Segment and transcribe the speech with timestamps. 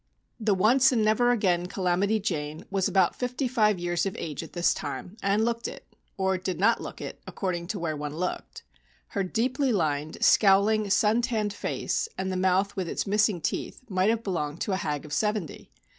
[0.39, 4.53] The "once and never again 'Calamity Jane,'" was about fifty five years of age at
[4.53, 5.85] this time, and looked it,
[6.17, 8.63] or did not look it, according to where one looked.
[9.09, 14.09] Her deeply lined, scowling, sun tanned face and the mouth with its missing teeth might
[14.09, 15.69] have belonged to a hag of seventy.